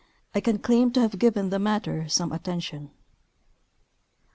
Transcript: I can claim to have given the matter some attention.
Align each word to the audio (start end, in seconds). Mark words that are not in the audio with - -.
I 0.33 0.41
can 0.41 0.57
claim 0.57 0.89
to 0.93 0.99
have 1.01 1.19
given 1.19 1.51
the 1.51 1.59
matter 1.59 2.09
some 2.09 2.31
attention. 2.31 2.89